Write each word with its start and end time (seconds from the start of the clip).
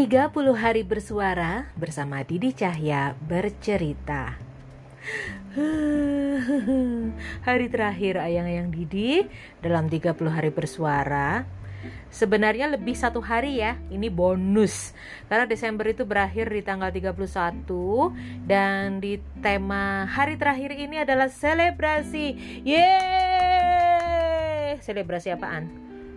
30 0.00 0.32
hari 0.56 0.80
bersuara 0.80 1.68
bersama 1.76 2.24
Didi 2.24 2.56
Cahya 2.56 3.12
bercerita. 3.20 4.32
Hari 7.44 7.66
terakhir 7.68 8.16
ayang-ayang 8.16 8.72
Didi 8.72 9.28
dalam 9.60 9.92
30 9.92 10.16
hari 10.32 10.48
bersuara 10.48 11.44
Sebenarnya 12.08 12.72
lebih 12.72 12.96
satu 12.96 13.20
hari 13.20 13.60
ya 13.60 13.76
Ini 13.92 14.08
bonus 14.08 14.96
Karena 15.28 15.44
Desember 15.44 15.84
itu 15.88 16.04
berakhir 16.08 16.48
di 16.48 16.64
tanggal 16.64 16.88
31 16.88 17.68
Dan 18.48 19.04
di 19.04 19.20
tema 19.44 20.08
hari 20.08 20.40
terakhir 20.40 20.80
ini 20.80 21.04
adalah 21.04 21.28
selebrasi 21.28 22.40
Yeay 22.64 23.20
Selebrasi 24.80 25.28
apaan? 25.32 25.64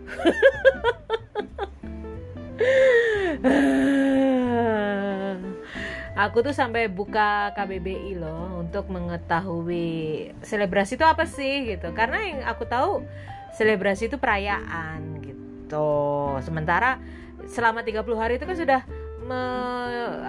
Aku 6.13 6.45
tuh 6.45 6.53
sampai 6.53 6.93
buka 6.93 7.49
KBBI 7.57 8.21
loh 8.21 8.61
untuk 8.61 8.85
mengetahui 8.93 10.29
selebrasi 10.45 10.93
itu 10.95 11.05
apa 11.05 11.25
sih 11.25 11.73
gitu. 11.73 11.89
Karena 11.97 12.21
yang 12.21 12.45
aku 12.45 12.69
tahu 12.69 13.01
selebrasi 13.57 14.13
itu 14.13 14.21
perayaan 14.21 15.25
gitu. 15.25 15.89
Sementara 16.45 17.01
selama 17.49 17.81
30 17.81 18.05
hari 18.13 18.37
itu 18.37 18.45
kan 18.45 18.57
sudah 18.57 18.81
me, 19.25 19.41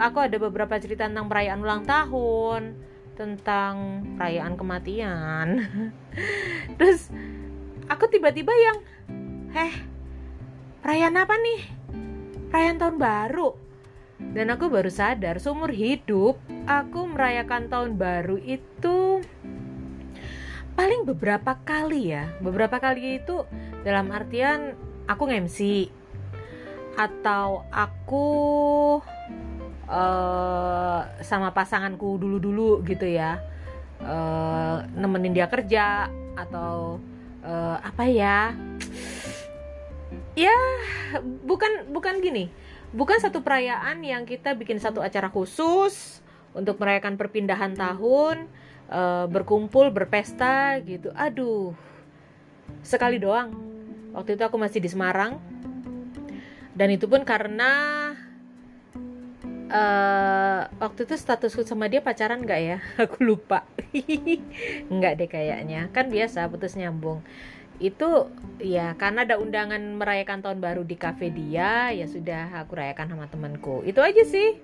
aku 0.01 0.25
ada 0.25 0.37
beberapa 0.41 0.73
cerita 0.81 1.05
tentang 1.05 1.29
perayaan 1.29 1.61
ulang 1.61 1.85
tahun, 1.85 2.81
tentang 3.19 3.75
perayaan 4.17 4.57
kematian. 4.57 5.69
Terus 6.81 7.13
aku 7.93 8.09
tiba-tiba 8.09 8.57
yang 8.57 8.77
eh 9.53 9.75
perayaan 10.81 11.21
apa 11.21 11.37
nih? 11.39 11.84
Perayaan 12.55 12.79
tahun 12.79 13.03
baru 13.03 13.51
dan 14.31 14.47
aku 14.55 14.71
baru 14.71 14.87
sadar 14.87 15.43
seumur 15.43 15.75
hidup 15.75 16.39
aku 16.71 17.03
merayakan 17.11 17.67
tahun 17.67 17.99
baru 17.99 18.39
itu 18.39 19.19
paling 20.79 21.03
beberapa 21.03 21.59
kali 21.67 22.15
ya. 22.15 22.31
Beberapa 22.39 22.79
kali 22.79 23.19
itu 23.19 23.43
dalam 23.83 24.07
artian 24.15 24.79
aku 25.11 25.35
nge-MC 25.35 25.91
atau 26.95 27.67
aku 27.75 28.27
uh, 29.91 31.11
sama 31.27 31.51
pasanganku 31.51 32.23
dulu-dulu 32.23 32.87
gitu 32.87 33.11
ya. 33.11 33.43
Uh, 33.99 34.87
nemenin 34.95 35.35
dia 35.35 35.51
kerja 35.51 36.07
atau 36.39 37.03
uh, 37.43 37.83
apa 37.83 38.07
ya? 38.07 38.55
Ya, 40.35 40.55
bukan 41.47 41.95
bukan 41.95 42.19
gini 42.19 42.51
bukan 42.95 43.19
satu 43.19 43.43
perayaan 43.43 44.07
yang 44.07 44.23
kita 44.23 44.55
bikin 44.55 44.79
satu 44.79 45.03
acara 45.03 45.27
khusus 45.27 46.23
untuk 46.55 46.79
merayakan 46.79 47.19
perpindahan 47.19 47.75
tahun, 47.75 48.47
uh, 48.87 49.27
berkumpul, 49.27 49.91
berpesta 49.91 50.79
gitu. 50.87 51.11
Aduh, 51.19 51.75
sekali 52.87 53.19
doang. 53.19 53.51
Waktu 54.15 54.39
itu 54.39 54.47
aku 54.47 54.55
masih 54.55 54.79
di 54.79 54.87
Semarang, 54.87 55.43
dan 56.79 56.95
itu 56.95 57.11
pun 57.11 57.27
karena 57.27 57.71
uh, 59.75 60.71
waktu 60.79 61.03
itu 61.03 61.19
statusku 61.19 61.67
sama 61.67 61.91
dia 61.91 61.99
pacaran 61.99 62.47
nggak 62.47 62.61
ya? 62.63 62.79
Aku 63.03 63.27
lupa. 63.27 63.67
nggak 64.95 65.13
deh 65.19 65.27
kayaknya. 65.27 65.91
Kan 65.91 66.15
biasa 66.15 66.47
putus 66.47 66.79
nyambung 66.79 67.27
itu 67.83 68.31
ya 68.63 68.95
karena 68.95 69.27
ada 69.27 69.37
undangan 69.43 69.83
merayakan 69.99 70.41
tahun 70.41 70.59
baru 70.63 70.83
di 70.87 70.95
cafe 70.95 71.35
dia 71.35 71.91
ya 71.91 72.07
sudah 72.07 72.55
aku 72.63 72.79
rayakan 72.79 73.15
sama 73.15 73.27
temanku. 73.27 73.83
Itu 73.83 74.01
aja 74.01 74.23
sih. 74.23 74.63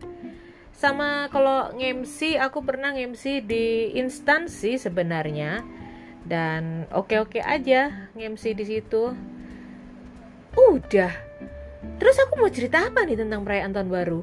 Sama 0.70 1.28
kalau 1.28 1.74
ngemsi 1.76 2.40
aku 2.40 2.64
pernah 2.64 2.94
ngemsi 2.94 3.44
di 3.44 3.94
instansi 3.98 4.78
sebenarnya. 4.78 5.62
Dan 6.20 6.86
oke-oke 6.92 7.40
aja 7.42 8.10
ngemsi 8.14 8.54
di 8.54 8.64
situ. 8.64 9.12
Udah. 10.54 11.12
Terus 11.96 12.16
aku 12.20 12.38
mau 12.38 12.52
cerita 12.52 12.86
apa 12.86 13.08
nih 13.08 13.18
tentang 13.18 13.42
perayaan 13.42 13.72
tahun 13.72 13.90
baru? 13.90 14.20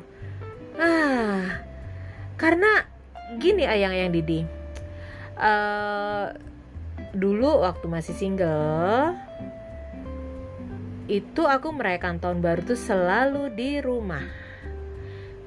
Ah 0.77 1.67
karena 2.37 2.85
gini 3.41 3.65
ayang-ayang 3.65 4.13
Didi. 4.13 4.45
Uh, 5.37 6.33
dulu 7.17 7.65
waktu 7.65 7.89
masih 7.89 8.13
single 8.13 9.17
itu 11.09 11.41
aku 11.47 11.73
merayakan 11.73 12.21
tahun 12.21 12.43
baru 12.43 12.61
tuh 12.67 12.79
selalu 12.79 13.49
di 13.55 13.79
rumah. 13.79 14.27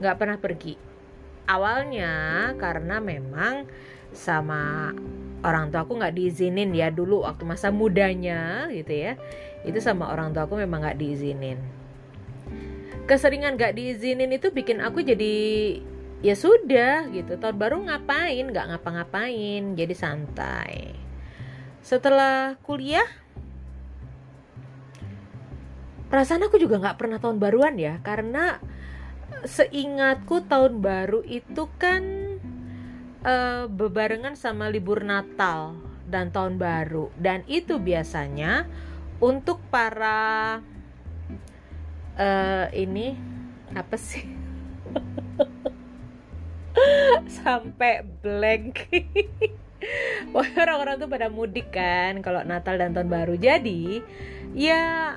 Nggak 0.01 0.17
pernah 0.17 0.39
pergi. 0.41 0.75
Awalnya 1.45 2.13
karena 2.57 2.97
memang 2.99 3.69
sama 4.11 4.91
orang 5.45 5.69
tua 5.69 5.85
aku 5.85 6.01
nggak 6.01 6.17
diizinin 6.17 6.73
ya 6.73 6.89
dulu 6.89 7.29
waktu 7.29 7.45
masa 7.45 7.69
mudanya 7.69 8.73
gitu 8.73 8.89
ya. 8.89 9.21
Itu 9.63 9.85
sama 9.85 10.09
orang 10.09 10.33
tua 10.33 10.49
aku 10.49 10.57
memang 10.57 10.81
nggak 10.81 10.97
diizinin. 10.97 11.61
Keseringan 13.05 13.61
nggak 13.61 13.77
diizinin 13.77 14.33
itu 14.33 14.49
bikin 14.49 14.81
aku 14.81 15.05
jadi 15.05 15.37
ya 16.25 16.33
sudah 16.33 17.13
gitu. 17.13 17.37
Tahun 17.37 17.57
baru 17.61 17.85
ngapain? 17.85 18.49
Nggak 18.49 18.65
ngapa-ngapain. 18.73 19.77
Jadi 19.77 19.93
santai 19.93 21.10
setelah 21.81 22.61
kuliah 22.63 23.07
perasaan 26.11 26.45
aku 26.45 26.59
juga 26.59 26.83
nggak 26.83 26.99
pernah 26.99 27.23
tahun 27.23 27.39
baruan 27.39 27.79
ya 27.79 28.03
karena 28.03 28.59
seingatku 29.47 30.45
tahun 30.51 30.83
baru 30.83 31.23
itu 31.25 31.71
kan 31.79 32.03
uh, 33.25 33.65
bebarengan 33.71 34.37
sama 34.37 34.69
libur 34.69 35.05
Natal 35.05 35.77
dan 36.11 36.35
tahun 36.35 36.59
baru. 36.59 37.09
Dan 37.17 37.47
itu 37.47 37.79
biasanya 37.79 38.67
untuk 39.23 39.63
para 39.71 40.59
uh, 42.19 42.67
ini 42.75 43.15
apa 43.73 43.97
sih? 43.97 44.27
Sampai 47.41 48.03
blank 48.03 48.91
Pokoknya 50.33 50.61
orang-orang 50.69 50.95
tuh 51.01 51.09
pada 51.11 51.27
mudik 51.33 51.73
kan 51.73 52.21
kalau 52.21 52.45
Natal 52.45 52.77
dan 52.77 52.93
Tahun 52.93 53.09
Baru. 53.09 53.35
Jadi 53.37 54.05
ya 54.55 55.17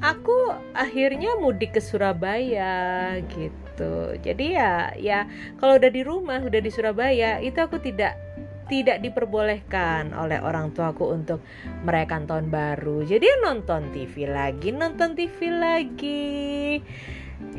aku 0.00 0.54
akhirnya 0.74 1.36
mudik 1.38 1.76
ke 1.76 1.80
Surabaya 1.82 3.18
gitu. 3.28 4.16
Jadi 4.22 4.54
ya 4.54 4.94
ya 4.96 5.26
kalau 5.58 5.76
udah 5.76 5.90
di 5.90 6.02
rumah, 6.02 6.40
udah 6.40 6.60
di 6.62 6.70
Surabaya 6.70 7.42
itu 7.42 7.58
aku 7.58 7.78
tidak 7.82 8.16
tidak 8.64 9.04
diperbolehkan 9.04 10.16
oleh 10.16 10.40
orang 10.40 10.72
tuaku 10.72 11.12
untuk 11.12 11.44
merayakan 11.84 12.24
tahun 12.24 12.46
baru. 12.48 13.04
Jadi 13.04 13.44
nonton 13.44 13.92
TV 13.92 14.24
lagi, 14.24 14.72
nonton 14.72 15.12
TV 15.12 15.52
lagi. 15.52 16.80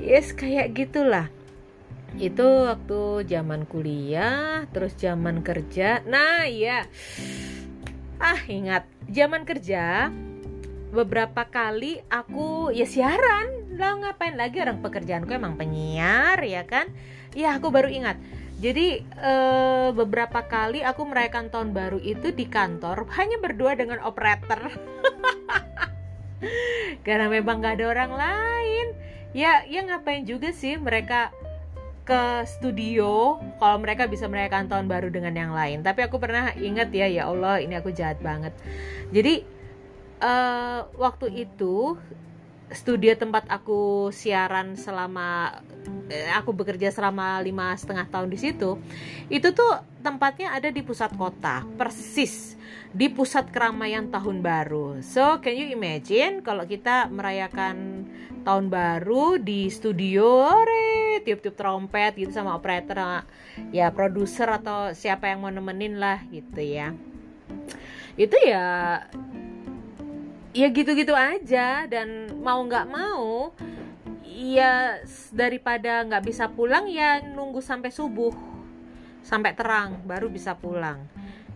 Yes, 0.01 0.33
kayak 0.33 0.73
gitulah 0.73 1.29
itu 2.15 2.47
waktu 2.47 3.27
zaman 3.27 3.67
kuliah 3.67 4.63
terus 4.71 4.95
zaman 4.95 5.43
kerja. 5.43 5.99
Nah 6.07 6.47
iya. 6.47 6.87
Ah 8.19 8.39
ingat. 8.47 8.87
Zaman 9.11 9.43
kerja 9.43 10.09
beberapa 10.95 11.43
kali 11.51 11.99
aku 12.07 12.71
ya 12.71 12.87
siaran. 12.87 13.75
Lah 13.75 13.99
ngapain 13.99 14.39
lagi 14.39 14.63
orang 14.63 14.79
pekerjaanku 14.79 15.35
emang 15.35 15.59
penyiar 15.59 16.39
ya 16.39 16.63
kan? 16.63 16.87
Ya 17.35 17.59
aku 17.59 17.67
baru 17.67 17.91
ingat. 17.91 18.15
Jadi 18.55 19.03
eh, 19.03 19.89
beberapa 19.91 20.39
kali 20.47 20.87
aku 20.87 21.03
merayakan 21.03 21.51
tahun 21.51 21.75
baru 21.75 21.99
itu 21.99 22.31
di 22.31 22.47
kantor 22.47 23.11
hanya 23.19 23.43
berdua 23.43 23.75
dengan 23.75 23.99
operator. 24.07 24.71
Karena 27.05 27.28
memang 27.28 27.59
gak 27.59 27.84
ada 27.84 27.91
orang 27.91 28.11
lain. 28.16 28.87
Ya 29.35 29.67
ya 29.67 29.84
ngapain 29.84 30.23
juga 30.23 30.55
sih 30.55 30.79
mereka 30.79 31.35
ke 32.05 32.46
studio 32.46 33.41
kalau 33.57 33.81
mereka 33.81 34.05
bisa 34.05 34.29
merayakan 34.29 34.69
tahun 34.69 34.85
baru 34.85 35.09
dengan 35.09 35.34
yang 35.34 35.52
lain. 35.52 35.81
Tapi 35.81 36.05
aku 36.05 36.22
pernah 36.22 36.53
ingat 36.53 36.93
ya, 36.93 37.09
ya 37.09 37.25
Allah 37.25 37.59
ini 37.59 37.73
aku 37.73 37.90
jahat 37.90 38.22
banget. 38.22 38.53
Jadi 39.09 39.41
uh, 40.22 40.85
waktu 40.96 41.49
itu 41.49 41.97
studio 42.73 43.13
tempat 43.13 43.46
aku 43.46 44.09
siaran 44.09 44.73
selama 44.73 45.61
eh, 46.09 46.34
aku 46.34 46.49
bekerja 46.49 46.90
selama 46.90 47.37
lima 47.46 47.78
setengah 47.78 48.09
tahun 48.09 48.34
di 48.34 48.41
situ 48.41 48.81
itu 49.29 49.53
tuh 49.53 49.85
tempatnya 50.02 50.49
ada 50.49 50.73
di 50.73 50.81
pusat 50.81 51.13
kota 51.13 51.61
persis 51.78 52.57
di 52.90 53.05
pusat 53.13 53.53
keramaian 53.53 54.09
tahun 54.09 54.41
baru 54.41 54.97
so 55.05 55.37
can 55.46 55.53
you 55.53 55.69
imagine 55.69 56.41
kalau 56.41 56.66
kita 56.66 57.05
merayakan 57.13 57.94
tahun 58.45 58.69
baru 58.69 59.41
di 59.41 59.73
studio 59.73 60.45
ore 60.45 61.19
tiup-tiup 61.25 61.57
trompet 61.57 62.13
gitu 62.13 62.29
sama 62.29 62.53
operator 62.53 63.25
ya 63.73 63.89
produser 63.89 64.45
atau 64.61 64.93
siapa 64.93 65.33
yang 65.33 65.41
mau 65.41 65.49
nemenin 65.49 65.97
lah 65.97 66.21
gitu 66.29 66.61
ya. 66.61 66.93
Itu 68.13 68.37
ya 68.45 69.01
ya 70.55 70.67
gitu-gitu 70.71 71.11
aja 71.11 71.89
dan 71.89 72.31
mau 72.39 72.61
nggak 72.61 72.87
mau 72.87 73.51
ya 74.23 75.01
daripada 75.33 76.05
nggak 76.05 76.23
bisa 76.23 76.45
pulang 76.47 76.85
ya 76.87 77.25
nunggu 77.25 77.59
sampai 77.59 77.89
subuh 77.91 78.31
sampai 79.25 79.57
terang 79.57 80.05
baru 80.05 80.29
bisa 80.29 80.53
pulang. 80.53 81.01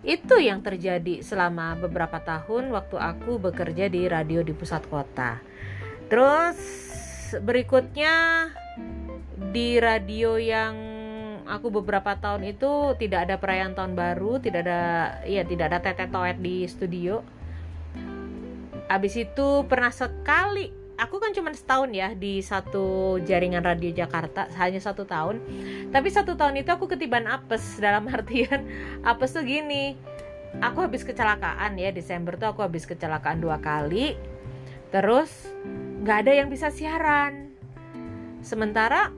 Itu 0.02 0.42
yang 0.42 0.66
terjadi 0.66 1.22
selama 1.22 1.78
beberapa 1.78 2.18
tahun 2.18 2.74
waktu 2.74 2.98
aku 2.98 3.38
bekerja 3.38 3.86
di 3.94 4.10
radio 4.10 4.42
di 4.42 4.58
pusat 4.58 4.82
kota 4.90 5.38
terus 6.10 6.58
berikutnya 7.38 8.50
di 9.54 9.78
radio 9.78 10.36
yang 10.42 10.76
aku 11.50 11.74
beberapa 11.82 12.14
tahun 12.14 12.46
itu 12.54 12.94
tidak 13.02 13.26
ada 13.26 13.36
perayaan 13.42 13.74
tahun 13.74 13.98
baru 13.98 14.38
tidak 14.38 14.70
ada 14.70 14.82
ya 15.26 15.42
tidak 15.42 15.74
ada 15.74 15.80
tetet 15.82 16.14
toet 16.14 16.38
di 16.38 16.70
studio. 16.70 17.26
Abis 18.90 19.22
itu 19.22 19.66
pernah 19.70 19.94
sekali 19.94 20.70
aku 21.00 21.18
kan 21.18 21.32
cuma 21.34 21.50
setahun 21.56 21.90
ya 21.96 22.14
di 22.14 22.44
satu 22.44 23.18
jaringan 23.24 23.66
radio 23.66 23.90
Jakarta 23.90 24.46
hanya 24.62 24.78
satu 24.78 25.10
tahun. 25.10 25.42
Tapi 25.90 26.08
satu 26.14 26.38
tahun 26.38 26.62
itu 26.62 26.70
aku 26.70 26.86
ketiban 26.86 27.26
apes 27.26 27.78
dalam 27.84 28.06
artian 28.06 28.66
apes 29.02 29.34
tuh 29.34 29.42
gini 29.42 29.98
aku 30.62 30.86
habis 30.86 31.06
kecelakaan 31.06 31.78
ya 31.78 31.94
Desember 31.94 32.34
tuh 32.38 32.54
aku 32.54 32.62
habis 32.62 32.86
kecelakaan 32.86 33.42
dua 33.42 33.58
kali. 33.58 34.14
Terus 34.90 35.30
nggak 36.00 36.18
ada 36.26 36.32
yang 36.32 36.48
bisa 36.48 36.72
siaran. 36.72 37.52
Sementara 38.40 39.12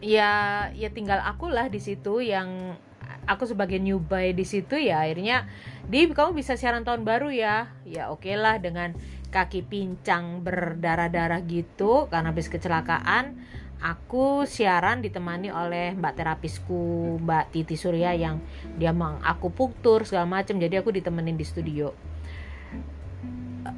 ya 0.00 0.68
ya 0.72 0.88
tinggal 0.92 1.20
aku 1.24 1.48
lah 1.52 1.68
di 1.68 1.80
situ 1.80 2.20
yang 2.20 2.76
aku 3.24 3.48
sebagai 3.48 3.80
newbie 3.80 4.36
di 4.36 4.44
situ 4.44 4.76
ya 4.76 5.00
akhirnya 5.00 5.48
di 5.88 6.08
kamu 6.12 6.36
bisa 6.36 6.56
siaran 6.56 6.84
tahun 6.84 7.04
baru 7.04 7.28
ya? 7.32 7.72
Ya 7.84 8.08
oke 8.08 8.24
okay 8.24 8.36
lah 8.36 8.60
dengan 8.60 8.96
kaki 9.34 9.66
pincang 9.66 10.46
berdarah-darah 10.46 11.42
gitu 11.44 12.06
karena 12.06 12.30
habis 12.30 12.46
kecelakaan 12.46 13.34
aku 13.82 14.48
siaran 14.48 15.04
ditemani 15.04 15.50
oleh 15.52 15.92
mbak 15.92 16.16
terapisku 16.16 17.18
mbak 17.20 17.52
Titi 17.52 17.76
Surya 17.76 18.16
yang 18.16 18.40
dia 18.80 18.94
mang 18.94 19.20
aku 19.20 19.52
puktur 19.52 20.08
segala 20.08 20.40
macam 20.40 20.56
jadi 20.56 20.80
aku 20.80 20.94
ditemenin 20.94 21.36
di 21.36 21.44
studio. 21.44 21.92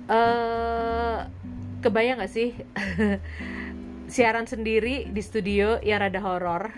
Uh, 0.07 0.96
kebayang 1.85 2.23
gak 2.23 2.33
sih? 2.33 2.55
Siaran 4.15 4.47
sendiri 4.47 5.11
di 5.11 5.23
studio 5.25 5.83
yang 5.83 6.01
rada 6.05 6.23
horor. 6.23 6.71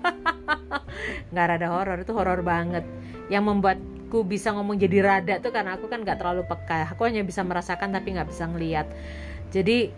Nggak 1.32 1.46
rada 1.46 1.68
horor 1.68 1.98
itu 2.00 2.12
horor 2.16 2.40
banget. 2.40 2.88
Yang 3.28 3.44
membuat 3.44 3.78
aku 4.10 4.26
bisa 4.26 4.50
ngomong 4.50 4.74
jadi 4.74 5.06
rada 5.06 5.38
tuh 5.38 5.54
karena 5.54 5.78
aku 5.78 5.86
kan 5.86 6.02
nggak 6.02 6.18
terlalu 6.18 6.42
peka. 6.42 6.90
Aku 6.90 7.06
hanya 7.06 7.22
bisa 7.22 7.46
merasakan 7.46 7.94
tapi 7.94 8.18
nggak 8.18 8.26
bisa 8.26 8.50
ngeliat. 8.50 8.90
Jadi 9.54 9.94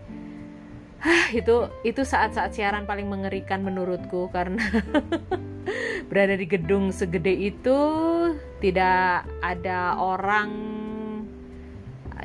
itu 1.41 1.55
itu 1.81 2.01
saat-saat 2.05 2.53
siaran 2.53 2.85
paling 2.85 3.09
mengerikan 3.09 3.65
menurutku 3.65 4.29
karena 4.29 4.61
berada 6.13 6.37
di 6.37 6.45
gedung 6.45 6.93
segede 6.93 7.33
itu 7.33 7.79
tidak 8.61 9.25
ada 9.41 9.97
orang 9.97 10.77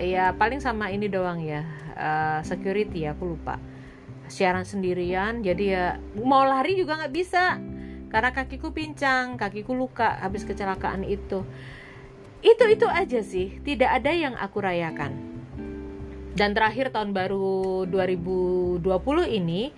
ya 0.00 0.32
paling 0.34 0.62
sama 0.62 0.88
ini 0.88 1.10
doang 1.10 1.42
ya. 1.42 1.66
Uh, 1.98 2.40
security 2.46 3.04
aku 3.04 3.36
lupa. 3.36 3.58
Siaran 4.28 4.62
sendirian 4.62 5.40
jadi 5.40 5.64
ya 5.64 5.84
mau 6.20 6.46
lari 6.46 6.78
juga 6.78 6.98
nggak 6.98 7.14
bisa. 7.14 7.58
Karena 8.08 8.32
kakiku 8.32 8.72
pincang 8.72 9.36
kakiku 9.36 9.76
luka 9.76 10.16
habis 10.22 10.46
kecelakaan 10.46 11.04
itu. 11.04 11.44
Itu 12.40 12.64
itu 12.70 12.86
aja 12.86 13.20
sih. 13.20 13.58
Tidak 13.60 13.88
ada 13.88 14.14
yang 14.14 14.38
aku 14.38 14.62
rayakan. 14.62 15.12
Dan 16.38 16.54
terakhir 16.54 16.94
tahun 16.94 17.10
baru 17.10 17.82
2020 17.90 18.86
ini 19.26 19.74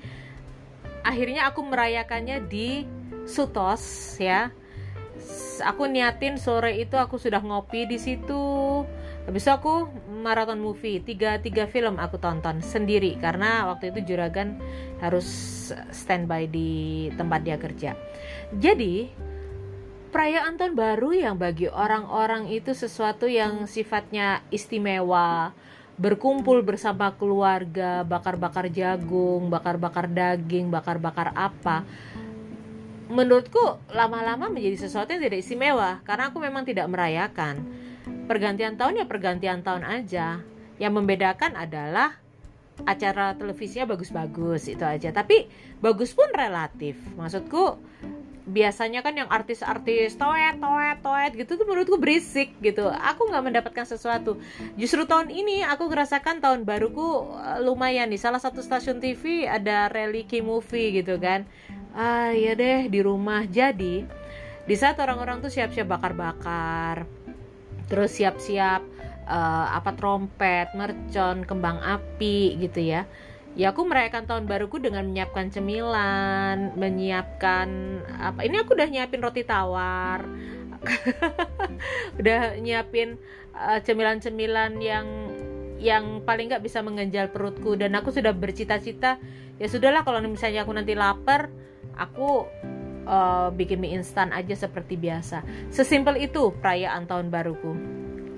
akhirnya 1.01 1.49
aku 1.49 1.65
merayakannya 1.65 2.45
di 2.45 2.85
Sutos 3.25 4.17
ya. 4.21 4.53
Aku 5.65 5.89
niatin 5.89 6.41
sore 6.41 6.81
itu 6.81 6.97
aku 6.97 7.17
sudah 7.17 7.41
ngopi 7.41 7.85
di 7.89 7.97
situ 8.01 8.60
habis 9.29 9.45
itu 9.45 9.53
aku 9.53 9.89
maraton 10.25 10.59
movie 10.61 11.01
tiga 11.05 11.39
tiga 11.39 11.69
film 11.69 12.01
aku 12.01 12.17
tonton 12.17 12.65
sendiri 12.65 13.21
karena 13.21 13.69
waktu 13.69 13.93
itu 13.93 14.15
juragan 14.15 14.57
harus 14.99 15.29
standby 15.93 16.49
di 16.49 17.09
tempat 17.15 17.41
dia 17.45 17.57
kerja. 17.61 17.95
Jadi 18.57 19.13
perayaan 20.11 20.59
tahun 20.59 20.75
baru 20.75 21.11
yang 21.15 21.37
bagi 21.39 21.71
orang-orang 21.71 22.51
itu 22.51 22.75
sesuatu 22.75 23.31
yang 23.31 23.71
sifatnya 23.71 24.43
istimewa 24.51 25.55
berkumpul 26.01 26.65
bersama 26.65 27.15
keluarga 27.15 28.03
bakar-bakar 28.03 28.73
jagung 28.73 29.53
bakar-bakar 29.53 30.09
daging 30.09 30.73
bakar-bakar 30.73 31.31
apa 31.37 31.85
menurutku 33.13 33.61
lama-lama 33.93 34.49
menjadi 34.49 34.89
sesuatu 34.89 35.13
yang 35.13 35.23
tidak 35.29 35.45
istimewa 35.45 36.01
karena 36.09 36.33
aku 36.33 36.41
memang 36.41 36.65
tidak 36.65 36.89
merayakan 36.89 37.61
pergantian 38.29 38.79
tahun 38.79 39.05
ya 39.05 39.07
pergantian 39.07 39.61
tahun 39.65 39.85
aja. 39.85 40.41
Yang 40.81 40.93
membedakan 40.97 41.61
adalah 41.61 42.17
acara 42.89 43.37
televisinya 43.37 43.93
bagus-bagus 43.93 44.73
itu 44.73 44.85
aja. 44.85 45.13
Tapi 45.13 45.49
bagus 45.85 46.17
pun 46.17 46.29
relatif. 46.33 46.97
Maksudku 47.17 47.77
biasanya 48.51 49.07
kan 49.07 49.15
yang 49.15 49.31
artis-artis 49.31 50.19
toet 50.19 50.59
toet 50.59 50.99
toet 51.05 51.33
gitu 51.39 51.61
tuh 51.61 51.67
menurutku 51.69 52.01
berisik 52.01 52.57
gitu. 52.65 52.89
Aku 52.89 53.29
nggak 53.29 53.45
mendapatkan 53.45 53.87
sesuatu. 53.87 54.41
Justru 54.75 55.07
tahun 55.07 55.31
ini 55.31 55.63
aku 55.63 55.87
ngerasakan 55.87 56.43
tahun 56.43 56.65
baruku 56.65 57.31
eh, 57.37 57.59
lumayan 57.63 58.11
nih. 58.11 58.21
Salah 58.21 58.43
satu 58.43 58.65
stasiun 58.65 58.99
TV 58.99 59.47
ada 59.47 59.87
rally 59.93 60.27
movie 60.41 61.01
gitu 61.01 61.21
kan. 61.21 61.47
Ah 61.95 62.33
ya 62.33 62.57
deh 62.57 62.91
di 62.91 63.01
rumah. 63.03 63.47
Jadi 63.47 64.07
di 64.61 64.77
saat 64.79 65.01
orang-orang 65.03 65.43
tuh 65.43 65.51
siap-siap 65.51 65.89
bakar-bakar 65.89 67.03
terus 67.91 68.15
siap-siap 68.15 68.81
uh, 69.27 69.67
apa 69.75 69.93
trompet 69.99 70.71
mercon 70.79 71.43
kembang 71.45 71.83
api 71.83 72.57
gitu 72.63 72.81
ya. 72.81 73.05
Ya 73.59 73.75
aku 73.75 73.83
merayakan 73.83 74.31
tahun 74.31 74.47
baruku 74.47 74.79
dengan 74.79 75.11
menyiapkan 75.11 75.51
cemilan 75.51 76.79
menyiapkan 76.79 77.69
apa 78.23 78.47
ini 78.47 78.63
aku 78.63 78.79
udah 78.79 78.87
nyiapin 78.87 79.21
roti 79.21 79.43
tawar. 79.43 80.23
Udah 82.17 82.57
nyiapin 82.57 83.21
eh, 83.53 83.81
cemilan-cemilan 83.85 84.81
yang 84.81 85.07
yang 85.77 86.25
paling 86.25 86.49
nggak 86.49 86.65
bisa 86.65 86.81
mengganjal 86.81 87.29
perutku. 87.29 87.77
Dan 87.77 87.93
aku 87.99 88.09
sudah 88.15 88.33
bercita-cita 88.33 89.21
ya 89.61 89.67
sudahlah 89.69 90.09
kalau 90.09 90.25
misalnya 90.25 90.65
aku 90.65 90.73
nanti 90.73 90.97
lapar 90.97 91.53
aku 92.01 92.49
uh, 93.11 93.51
bikin 93.51 93.83
mie 93.83 93.99
instan 93.99 94.31
aja 94.31 94.55
seperti 94.55 94.95
biasa 94.95 95.43
sesimpel 95.75 96.23
itu 96.23 96.55
perayaan 96.63 97.11
tahun 97.11 97.35
baruku 97.35 97.75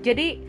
jadi 0.00 0.40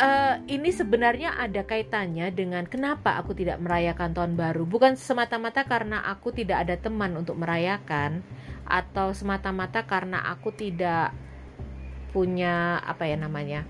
uh, 0.00 0.34
ini 0.48 0.70
sebenarnya 0.72 1.36
ada 1.36 1.62
kaitannya 1.62 2.32
dengan 2.32 2.64
kenapa 2.64 3.20
aku 3.20 3.36
tidak 3.36 3.60
merayakan 3.60 4.16
tahun 4.16 4.34
baru. 4.34 4.64
Bukan 4.64 4.96
semata-mata 4.96 5.68
karena 5.68 6.00
aku 6.08 6.32
tidak 6.32 6.66
ada 6.66 6.74
teman 6.80 7.12
untuk 7.20 7.36
merayakan, 7.36 8.24
atau 8.64 9.12
semata-mata 9.12 9.84
karena 9.84 10.22
aku 10.30 10.54
tidak 10.54 11.12
punya 12.10 12.78
apa 12.82 13.06
ya 13.06 13.16
namanya, 13.18 13.66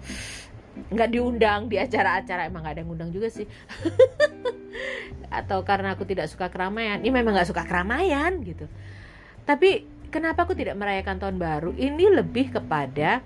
nggak 0.89 1.11
diundang 1.13 1.69
di 1.69 1.77
acara-acara 1.77 2.49
emang 2.49 2.65
nggak 2.65 2.75
ada 2.79 2.83
yang 2.85 2.93
undang 2.93 3.11
juga 3.13 3.29
sih. 3.29 3.45
atau 5.41 5.63
karena 5.63 5.95
aku 5.95 6.07
tidak 6.09 6.27
suka 6.31 6.49
keramaian, 6.49 7.03
ini 7.03 7.13
memang 7.13 7.37
nggak 7.37 7.51
suka 7.51 7.67
keramaian 7.67 8.41
gitu. 8.45 8.69
Tapi 9.51 9.83
kenapa 10.15 10.47
aku 10.47 10.55
tidak 10.55 10.79
merayakan 10.79 11.19
tahun 11.19 11.43
baru? 11.43 11.75
Ini 11.75 12.23
lebih 12.23 12.55
kepada 12.55 13.19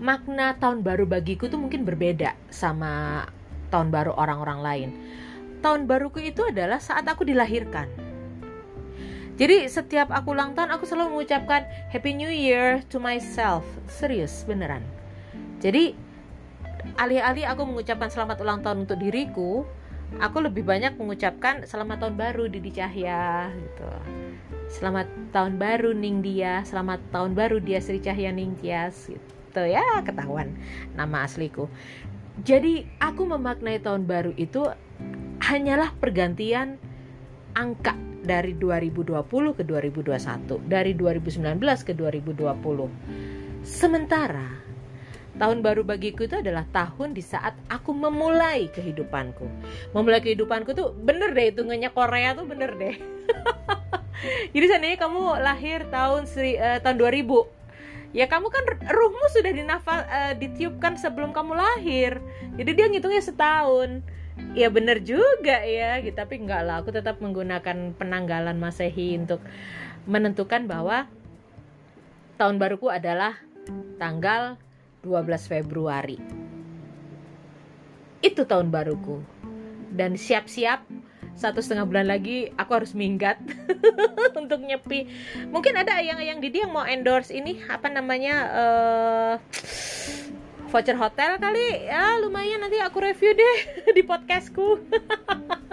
makna 0.00 0.56
tahun 0.56 0.80
baru 0.80 1.04
bagiku 1.04 1.52
tuh 1.52 1.60
mungkin 1.60 1.84
berbeda 1.84 2.32
sama 2.48 3.28
tahun 3.68 3.92
baru 3.92 4.16
orang-orang 4.16 4.60
lain. 4.64 4.90
Tahun 5.60 5.84
baruku 5.84 6.24
itu 6.24 6.48
adalah 6.48 6.80
saat 6.80 7.04
aku 7.04 7.28
dilahirkan. 7.28 7.92
Jadi 9.36 9.68
setiap 9.68 10.08
aku 10.08 10.32
ulang 10.32 10.56
tahun 10.56 10.72
aku 10.72 10.88
selalu 10.88 11.12
mengucapkan 11.20 11.68
Happy 11.92 12.16
New 12.16 12.32
Year 12.32 12.80
to 12.88 12.96
myself. 12.96 13.68
Serius, 13.84 14.48
beneran. 14.48 14.80
Jadi 15.60 15.92
alih-alih 16.96 17.44
aku 17.52 17.68
mengucapkan 17.68 18.08
selamat 18.08 18.40
ulang 18.40 18.64
tahun 18.64 18.88
untuk 18.88 18.96
diriku, 18.96 19.68
aku 20.18 20.42
lebih 20.42 20.66
banyak 20.66 20.98
mengucapkan 20.98 21.62
selamat 21.62 22.02
tahun 22.02 22.16
baru 22.18 22.44
Didi 22.50 22.74
Cahya 22.74 23.54
gitu. 23.54 23.90
Selamat 24.70 25.06
tahun 25.30 25.58
baru 25.58 25.94
Ning 25.94 26.22
Dia, 26.22 26.66
selamat 26.66 26.98
tahun 27.14 27.38
baru 27.38 27.62
Dia 27.62 27.78
Sri 27.78 28.02
Cahya 28.02 28.34
Ning 28.34 28.58
Tias 28.58 29.06
gitu 29.06 29.62
ya 29.62 29.82
ketahuan 30.02 30.58
nama 30.98 31.26
asliku. 31.26 31.70
Jadi 32.42 32.86
aku 32.98 33.28
memaknai 33.28 33.78
tahun 33.78 34.08
baru 34.08 34.34
itu 34.34 34.66
hanyalah 35.44 35.94
pergantian 35.98 36.78
angka 37.54 37.98
dari 38.22 38.54
2020 38.54 39.26
ke 39.56 39.62
2021 39.64 40.70
dari 40.70 40.92
2019 40.94 41.58
ke 41.88 41.92
2020 41.96 43.64
sementara 43.64 44.69
Tahun 45.38 45.62
baru 45.62 45.86
bagiku 45.86 46.26
itu 46.26 46.36
adalah 46.36 46.66
tahun 46.74 47.14
di 47.14 47.22
saat 47.22 47.54
aku 47.70 47.94
memulai 47.94 48.66
kehidupanku. 48.74 49.46
Memulai 49.94 50.20
kehidupanku 50.20 50.74
tuh 50.74 50.90
bener 50.92 51.30
deh 51.32 51.54
hitungannya 51.54 51.90
Korea 51.94 52.34
tuh 52.34 52.44
bener 52.50 52.74
deh. 52.76 52.96
Jadi 54.54 54.64
seandainya 54.66 54.98
kamu 55.00 55.40
lahir 55.40 55.86
tahun 55.88 56.28
seri, 56.28 56.58
uh, 56.60 56.82
tahun 56.84 57.00
2000, 57.00 58.12
ya 58.12 58.26
kamu 58.28 58.46
kan 58.52 58.64
ruhmu 58.84 59.26
sudah 59.32 59.52
dinafal 59.54 60.00
uh, 60.04 60.34
ditiupkan 60.36 60.98
sebelum 60.98 61.32
kamu 61.32 61.56
lahir. 61.56 62.20
Jadi 62.58 62.70
dia 62.76 62.86
ngitungnya 62.90 63.22
setahun. 63.22 64.04
Ya 64.56 64.72
bener 64.72 65.04
juga 65.04 65.62
ya, 65.62 66.00
gitu. 66.00 66.16
tapi 66.16 66.40
enggak 66.40 66.64
lah. 66.64 66.80
Aku 66.80 66.90
tetap 66.90 67.20
menggunakan 67.20 67.92
penanggalan 67.94 68.56
masehi 68.56 69.14
untuk 69.20 69.44
menentukan 70.08 70.64
bahwa 70.64 71.06
tahun 72.40 72.56
baruku 72.56 72.88
adalah 72.88 73.36
tanggal 74.00 74.56
12 75.04 75.50
Februari. 75.50 76.18
Itu 78.20 78.44
tahun 78.44 78.68
baruku. 78.68 79.24
Dan 79.90 80.14
siap-siap 80.14 80.86
satu 81.40 81.64
setengah 81.64 81.88
bulan 81.88 82.06
lagi 82.12 82.52
aku 82.60 82.70
harus 82.76 82.92
minggat 82.92 83.40
untuk 84.40 84.60
nyepi. 84.60 85.08
Mungkin 85.48 85.72
ada 85.72 85.96
yang-yang 86.04 86.38
Didi 86.44 86.60
yang 86.60 86.76
mau 86.76 86.84
endorse 86.84 87.32
ini 87.32 87.64
apa 87.64 87.88
namanya 87.88 88.34
uh, 88.52 89.34
voucher 90.68 90.94
hotel 91.00 91.40
kali 91.40 91.88
ya 91.88 92.20
lumayan 92.20 92.62
nanti 92.62 92.78
aku 92.78 93.00
review 93.00 93.32
deh 93.32 93.58
di 93.96 94.02
podcastku. 94.04 94.68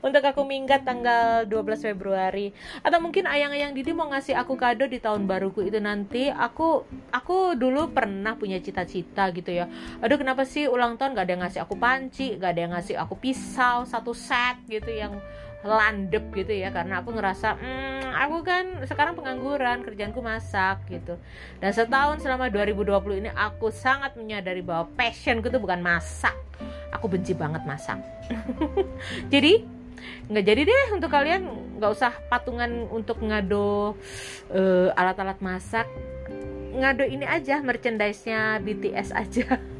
untuk 0.00 0.22
aku 0.24 0.42
minggat 0.44 0.84
tanggal 0.84 1.48
12 1.48 1.92
Februari. 1.92 2.52
Atau 2.84 3.00
mungkin 3.00 3.24
ayang-ayang 3.24 3.72
Didi 3.72 3.92
mau 3.96 4.08
ngasih 4.10 4.36
aku 4.36 4.54
kado 4.54 4.86
di 4.86 5.00
tahun 5.00 5.24
baruku 5.24 5.64
itu 5.64 5.78
nanti. 5.80 6.28
Aku 6.28 6.84
aku 7.10 7.56
dulu 7.56 7.90
pernah 7.92 8.36
punya 8.36 8.60
cita-cita 8.60 9.30
gitu 9.32 9.50
ya. 9.50 9.66
Aduh 10.04 10.16
kenapa 10.20 10.44
sih 10.44 10.68
ulang 10.68 10.96
tahun 11.00 11.16
gak 11.16 11.24
ada 11.24 11.32
yang 11.32 11.42
ngasih 11.46 11.60
aku 11.64 11.74
panci 11.78 12.36
gak 12.36 12.56
ada 12.56 12.60
yang 12.68 12.72
ngasih 12.76 12.94
aku 12.98 13.14
pisau 13.18 13.88
satu 13.88 14.12
set 14.12 14.60
gitu 14.68 14.90
yang 14.90 15.16
landep 15.64 16.28
gitu 16.36 16.52
ya. 16.52 16.68
Karena 16.70 17.00
aku 17.00 17.16
ngerasa 17.16 17.56
hmm, 17.56 18.12
aku 18.14 18.36
kan 18.44 18.64
sekarang 18.84 19.16
pengangguran 19.16 19.80
kerjaanku 19.80 20.20
masak 20.20 20.84
gitu. 20.92 21.16
Dan 21.58 21.72
setahun 21.72 22.20
selama 22.20 22.52
2020 22.52 23.24
ini 23.24 23.30
aku 23.32 23.72
sangat 23.72 24.14
menyadari 24.14 24.60
bahwa 24.60 24.92
passionku 24.94 25.48
tuh 25.48 25.58
bukan 25.58 25.80
masak 25.80 26.36
aku 26.94 27.10
benci 27.10 27.34
banget 27.34 27.66
masak. 27.66 27.98
Jadi 29.34 29.66
nggak 30.24 30.44
jadi 30.44 30.62
deh 30.64 30.86
untuk 30.94 31.10
kalian. 31.10 31.42
Nggak 31.76 31.90
usah 31.90 32.12
patungan 32.30 32.86
untuk 32.88 33.18
ngado 33.18 33.98
uh, 34.54 34.88
alat-alat 34.94 35.42
masak. 35.42 35.90
Ngado 36.74 37.02
ini 37.02 37.26
aja 37.26 37.58
merchandise-nya 37.60 38.62
BTS 38.62 39.10
aja 39.10 39.58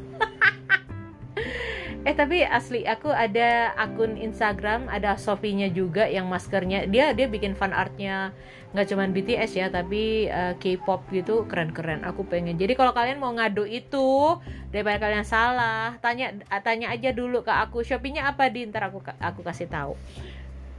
eh 2.04 2.12
tapi 2.12 2.44
asli 2.44 2.84
aku 2.84 3.08
ada 3.08 3.72
akun 3.80 4.20
Instagram 4.20 4.92
ada 4.92 5.16
Sofinya 5.16 5.72
juga 5.72 6.04
yang 6.04 6.28
maskernya. 6.28 6.84
Dia 6.84 7.16
dia 7.16 7.24
bikin 7.32 7.56
fan 7.56 7.72
artnya 7.72 8.36
nggak 8.76 8.90
cuman 8.90 9.14
BTS 9.16 9.50
ya 9.56 9.66
tapi 9.72 10.28
uh, 10.28 10.52
K-pop 10.60 11.08
gitu. 11.08 11.48
Keren-keren 11.48 12.04
aku 12.04 12.28
pengen. 12.28 12.60
Jadi 12.60 12.76
kalau 12.76 12.92
kalian 12.92 13.16
mau 13.16 13.32
ngadu 13.32 13.64
itu 13.64 14.36
daripada 14.68 15.00
kalian 15.00 15.24
salah 15.24 15.96
tanya 16.04 16.36
tanya 16.60 16.92
aja 16.92 17.08
dulu 17.16 17.40
ke 17.40 17.52
aku. 17.52 17.80
Shopee-nya 17.80 18.28
apa 18.28 18.52
di? 18.52 18.68
Ntar 18.68 18.92
aku 18.92 19.00
aku 19.16 19.40
kasih 19.40 19.72
tahu. 19.72 19.96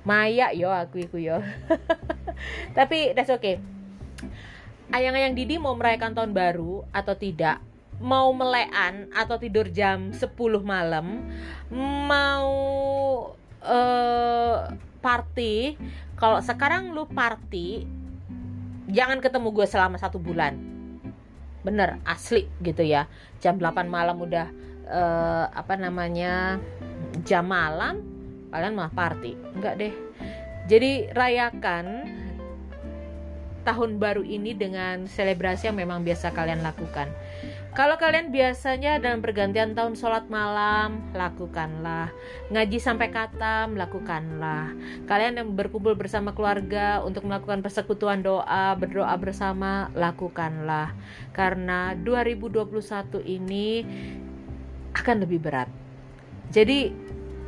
Maya 0.05 0.53
yo 0.53 0.70
aku 0.70 1.10
iku 1.10 1.17
yo. 1.17 1.41
Tapi 2.77 3.17
that's 3.17 3.34
okay. 3.34 3.58
Ayang-ayang 4.94 5.34
Didi 5.34 5.58
mau 5.58 5.74
merayakan 5.74 6.13
tahun 6.13 6.32
baru 6.38 6.86
atau 6.94 7.17
tidak 7.17 7.58
mau 7.99 8.31
melean 8.35 9.07
atau 9.15 9.39
tidur 9.39 9.71
jam 9.71 10.11
10 10.11 10.27
malam 10.61 11.23
mau 12.07 12.53
uh, 13.63 14.57
party. 14.99 15.77
Kalau 16.15 16.39
sekarang 16.39 16.95
lu 16.95 17.07
party 17.07 17.87
jangan 18.91 19.19
ketemu 19.19 19.47
gue 19.51 19.67
selama 19.67 19.95
satu 19.99 20.19
bulan. 20.19 20.55
Bener 21.63 21.99
asli 22.05 22.47
gitu 22.61 22.83
ya. 22.83 23.07
Jam 23.39 23.57
8 23.57 23.87
malam 23.87 24.19
udah 24.19 24.47
uh, 24.87 25.45
apa 25.51 25.75
namanya 25.79 26.59
jam 27.23 27.47
malam 27.47 28.03
kalian 28.51 28.75
malah 28.75 28.93
party. 28.93 29.35
Enggak 29.55 29.75
deh. 29.79 29.93
Jadi 30.65 31.13
rayakan 31.13 32.09
tahun 33.65 33.97
baru 33.97 34.21
ini 34.21 34.53
dengan 34.53 35.09
selebrasi 35.09 35.73
yang 35.73 35.77
memang 35.77 36.05
biasa 36.05 36.29
kalian 36.31 36.61
lakukan 36.61 37.09
kalau 37.75 38.00
kalian 38.00 38.32
biasanya 38.32 39.03
dalam 39.03 39.20
pergantian 39.20 39.75
tahun 39.75 40.00
sholat 40.00 40.32
malam, 40.32 41.03
lakukanlah. 41.12 42.08
Ngaji 42.48 42.79
sampai 42.79 43.12
katam, 43.12 43.75
lakukanlah. 43.75 44.72
Kalian 45.03 45.44
yang 45.44 45.50
berkumpul 45.51 45.91
bersama 46.00 46.32
keluarga 46.32 47.03
untuk 47.03 47.27
melakukan 47.27 47.60
persekutuan 47.60 48.24
doa, 48.24 48.79
berdoa 48.79 49.12
bersama, 49.20 49.91
lakukanlah. 49.91 50.96
Karena 51.36 51.91
2021 52.00 53.20
ini 53.27 53.84
akan 54.96 55.27
lebih 55.27 55.44
berat. 55.44 55.67
Jadi, 56.55 56.96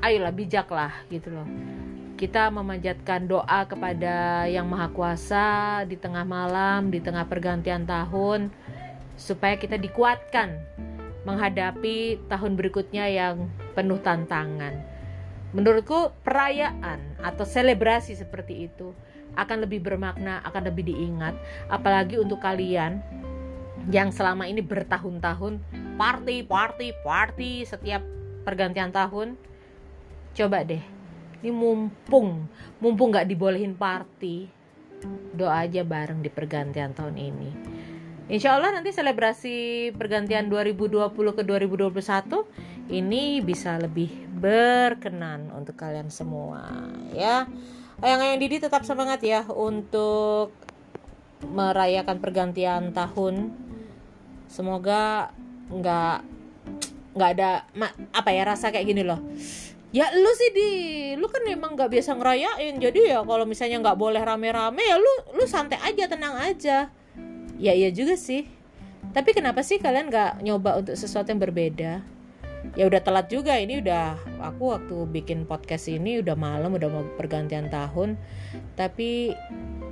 ayolah 0.03 0.35
bijaklah 0.35 0.91
gitu 1.07 1.31
loh 1.31 1.47
kita 2.17 2.49
memanjatkan 2.49 3.29
doa 3.29 3.69
kepada 3.69 4.49
Yang 4.49 4.65
Maha 4.65 4.89
Kuasa 4.89 5.49
di 5.85 5.93
tengah 6.01 6.25
malam, 6.25 6.89
di 6.89 6.97
tengah 6.97 7.29
pergantian 7.29 7.85
tahun 7.85 8.49
supaya 9.17 9.57
kita 9.57 9.75
dikuatkan 9.81 10.61
menghadapi 11.27 12.23
tahun 12.31 12.55
berikutnya 12.55 13.09
yang 13.11 13.51
penuh 13.75 13.99
tantangan. 13.99 14.79
Menurutku 15.51 16.15
perayaan 16.23 17.19
atau 17.19 17.43
selebrasi 17.43 18.15
seperti 18.15 18.71
itu 18.71 18.95
akan 19.35 19.67
lebih 19.67 19.83
bermakna, 19.83 20.39
akan 20.47 20.71
lebih 20.71 20.87
diingat 20.87 21.35
apalagi 21.67 22.15
untuk 22.15 22.39
kalian 22.39 23.03
yang 23.91 24.13
selama 24.13 24.47
ini 24.47 24.63
bertahun-tahun 24.63 25.59
party, 25.99 26.47
party, 26.47 26.87
party 27.03 27.51
setiap 27.67 28.05
pergantian 28.47 28.93
tahun. 28.93 29.35
Coba 30.37 30.61
deh, 30.63 30.83
ini 31.41 31.49
mumpung, 31.49 32.45
mumpung 32.77 33.09
gak 33.09 33.25
dibolehin 33.25 33.73
party, 33.73 34.47
doa 35.33 35.65
aja 35.65 35.81
bareng 35.81 36.21
di 36.21 36.29
pergantian 36.29 36.93
tahun 36.93 37.15
ini 37.17 37.49
Insya 38.27 38.59
Allah 38.59 38.75
nanti 38.75 38.91
selebrasi 38.91 39.89
pergantian 39.95 40.51
2020 40.51 41.15
ke 41.31 41.43
2021 41.47 42.91
ini 42.91 43.39
bisa 43.39 43.79
lebih 43.79 44.11
berkenan 44.35 45.47
untuk 45.55 45.79
kalian 45.79 46.11
semua 46.11 46.91
ya. 47.15 47.47
Yang 48.03 48.19
yang 48.27 48.39
Didi 48.43 48.57
tetap 48.59 48.83
semangat 48.83 49.23
ya 49.23 49.47
untuk 49.47 50.51
merayakan 51.39 52.19
pergantian 52.19 52.91
tahun. 52.91 53.55
Semoga 54.51 55.31
nggak 55.71 56.19
nggak 57.15 57.29
ada 57.31 57.63
apa 58.11 58.29
ya 58.35 58.43
rasa 58.43 58.75
kayak 58.75 58.91
gini 58.91 59.07
loh. 59.07 59.23
Ya 59.95 60.11
lu 60.11 60.31
sih 60.35 60.51
di, 60.51 60.69
lu 61.15 61.31
kan 61.31 61.47
memang 61.47 61.79
nggak 61.79 61.87
biasa 61.87 62.19
ngerayain, 62.19 62.75
jadi 62.75 63.15
ya 63.15 63.19
kalau 63.23 63.47
misalnya 63.47 63.79
nggak 63.79 63.95
boleh 63.95 64.19
rame-rame 64.19 64.83
ya 64.83 64.99
lu 64.99 65.13
lu 65.31 65.47
santai 65.47 65.79
aja, 65.79 66.11
tenang 66.11 66.35
aja 66.43 66.91
ya 67.57 67.73
iya 67.73 67.89
juga 67.89 68.15
sih. 68.17 68.45
Tapi 69.13 69.33
kenapa 69.33 69.61
sih 69.61 69.81
kalian 69.81 70.09
nggak 70.09 70.45
nyoba 70.45 70.81
untuk 70.81 70.95
sesuatu 70.97 71.29
yang 71.33 71.41
berbeda? 71.41 72.01
Ya 72.75 72.83
udah 72.89 73.01
telat 73.01 73.29
juga. 73.29 73.57
Ini 73.57 73.81
udah 73.81 74.17
aku 74.41 74.73
waktu 74.73 74.95
bikin 75.13 75.45
podcast 75.45 75.87
ini 75.89 76.21
udah 76.21 76.35
malam 76.37 76.73
udah 76.73 76.89
mau 76.89 77.05
pergantian 77.15 77.69
tahun. 77.69 78.17
Tapi 78.75 79.33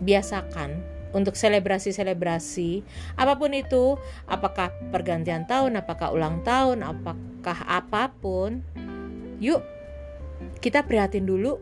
biasakan 0.01 0.95
untuk 1.15 1.39
selebrasi-selebrasi 1.39 2.83
apa 3.15 3.39
pun 3.39 3.55
itu 3.55 3.95
apakah 4.27 4.67
pergantian 4.91 5.47
tahun 5.47 5.79
apakah 5.79 6.11
ulang 6.11 6.43
tahun 6.43 6.83
apakah 6.83 7.55
apa 7.63 8.11
pun 8.19 8.59
yuk 9.39 9.63
kita 10.59 10.83
prihatin 10.83 11.23
dulu. 11.23 11.57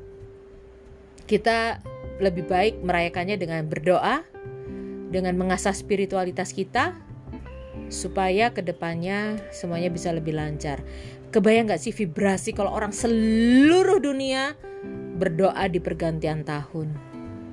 Kita 1.24 1.80
lebih 2.20 2.50
baik 2.50 2.84
merayakannya 2.84 3.40
dengan 3.40 3.64
berdoa 3.70 4.26
dengan 5.14 5.38
mengasah 5.38 5.78
spiritualitas 5.78 6.50
kita 6.50 6.98
supaya 7.94 8.50
ke 8.50 8.66
depannya 8.66 9.38
semuanya 9.54 9.94
bisa 9.94 10.10
lebih 10.10 10.34
lancar. 10.34 10.82
Kebayang 11.30 11.70
gak 11.70 11.82
sih 11.82 11.94
vibrasi 11.94 12.54
kalau 12.54 12.74
orang 12.74 12.94
seluruh 12.94 14.02
dunia 14.02 14.58
berdoa 15.18 15.70
di 15.70 15.78
pergantian 15.78 16.42
tahun? 16.42 16.94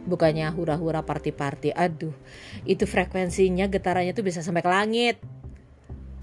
Bukannya 0.09 0.49
hura-hura 0.57 1.05
party-party. 1.05 1.77
Aduh, 1.77 2.17
itu 2.65 2.89
frekuensinya 2.89 3.69
getarannya 3.69 4.17
tuh 4.17 4.25
bisa 4.25 4.41
sampai 4.41 4.65
ke 4.65 4.71
langit. 4.73 5.17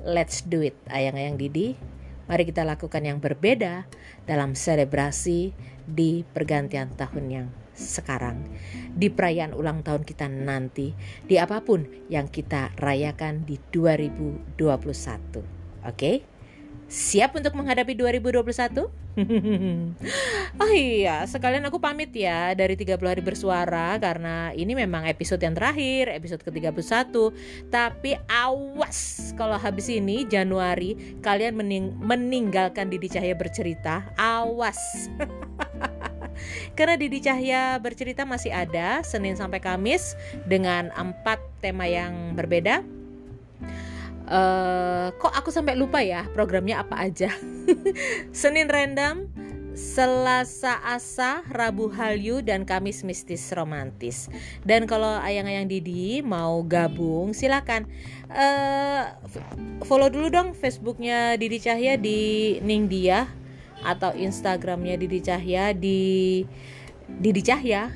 Let's 0.02 0.42
do 0.42 0.66
it, 0.66 0.78
ayang-ayang 0.90 1.38
Didi. 1.38 1.78
Mari 2.28 2.44
kita 2.44 2.68
lakukan 2.68 3.02
yang 3.06 3.24
berbeda 3.24 3.88
dalam 4.28 4.52
selebrasi 4.54 5.56
di 5.88 6.28
pergantian 6.28 6.92
tahun 7.00 7.26
yang 7.32 7.48
sekarang, 7.78 8.42
di 8.98 9.14
perayaan 9.14 9.54
ulang 9.54 9.86
tahun 9.86 10.02
kita 10.02 10.26
nanti, 10.26 10.98
di 11.24 11.38
apa 11.38 11.62
pun 11.62 11.86
yang 12.10 12.26
kita 12.28 12.74
rayakan 12.82 13.46
di 13.46 13.62
2021. 13.70 15.86
Oke? 15.86 16.26
Siap 16.88 17.36
untuk 17.36 17.52
menghadapi 17.54 18.00
2021? 18.00 18.88
oh 20.62 20.72
iya, 20.72 21.26
sekalian 21.26 21.66
aku 21.68 21.82
pamit 21.82 22.14
ya 22.14 22.54
dari 22.54 22.78
30 22.80 23.02
hari 23.02 23.20
bersuara 23.20 23.98
karena 24.00 24.54
ini 24.54 24.78
memang 24.78 25.10
episode 25.10 25.42
yang 25.44 25.58
terakhir, 25.58 26.16
episode 26.16 26.40
ke-31. 26.48 27.12
Tapi 27.68 28.16
awas 28.30 29.34
kalau 29.36 29.60
habis 29.60 29.92
ini 29.92 30.24
Januari 30.24 31.20
kalian 31.20 31.60
mening 31.60 31.92
meninggalkan 32.00 32.88
Didi 32.88 33.12
Cahya 33.12 33.36
bercerita, 33.36 34.08
awas. 34.16 35.12
Karena 36.74 36.96
Didi 36.96 37.20
Cahya 37.24 37.78
bercerita 37.82 38.24
masih 38.24 38.54
ada 38.54 39.02
Senin 39.02 39.38
sampai 39.38 39.62
Kamis 39.62 40.18
dengan 40.46 40.90
empat 40.94 41.40
tema 41.60 41.86
yang 41.90 42.34
berbeda. 42.38 42.82
Uh, 44.28 45.08
kok 45.24 45.32
aku 45.32 45.56
sampai 45.56 45.80
lupa 45.80 46.04
ya 46.04 46.28
programnya 46.36 46.84
apa 46.84 47.00
aja? 47.00 47.32
Senin 48.36 48.68
random 48.68 49.32
Selasa 49.78 50.82
Asa, 50.82 51.46
Rabu 51.54 51.94
Halyu, 51.94 52.42
dan 52.42 52.66
Kamis 52.66 53.06
Mistis 53.06 53.46
Romantis. 53.54 54.26
Dan 54.66 54.90
kalau 54.90 55.22
ayang-ayang 55.22 55.70
Didi 55.70 56.26
mau 56.26 56.66
gabung, 56.66 57.30
silakan. 57.38 57.86
Uh, 58.26 59.14
follow 59.86 60.10
dulu 60.10 60.34
dong 60.34 60.58
Facebooknya 60.58 61.38
Didi 61.38 61.62
Cahya 61.62 61.94
di 61.94 62.58
Ningdia 62.66 63.30
atau 63.82 64.14
Instagramnya 64.14 64.98
Didi 64.98 65.20
Cahya 65.22 65.74
di 65.74 66.44
Didi 67.08 67.42
Cahya. 67.42 67.92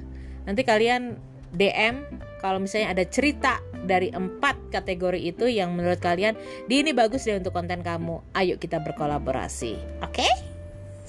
Nanti 0.45 0.61
kalian 0.65 1.17
DM 1.53 2.05
kalau 2.41 2.57
misalnya 2.57 2.95
ada 2.97 3.05
cerita 3.05 3.61
dari 3.85 4.09
empat 4.09 4.73
kategori 4.73 5.19
itu 5.21 5.45
yang 5.49 5.77
menurut 5.77 6.01
kalian 6.01 6.33
di 6.65 6.81
ini 6.81 6.91
bagus 6.95 7.25
deh 7.29 7.37
untuk 7.37 7.53
konten 7.53 7.85
kamu. 7.85 8.21
Ayo 8.33 8.57
kita 8.57 8.81
berkolaborasi. 8.81 10.01
Oke? 10.01 10.25
Okay? 10.25 10.33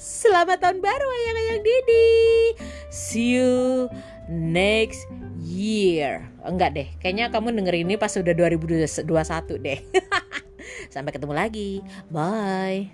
Selamat 0.03 0.59
tahun 0.59 0.83
baru 0.83 1.07
ayang-ayang 1.07 1.63
Didi. 1.63 2.11
See 2.91 3.39
you 3.39 3.87
next 4.27 5.07
year. 5.39 6.27
Enggak 6.43 6.75
deh, 6.75 6.89
kayaknya 6.99 7.31
kamu 7.31 7.55
dengerin 7.55 7.87
ini 7.87 7.95
pas 7.95 8.11
udah 8.11 8.35
2021 8.35 9.07
deh. 9.63 9.79
Sampai 10.93 11.15
ketemu 11.15 11.35
lagi. 11.39 11.87
Bye. 12.11 12.91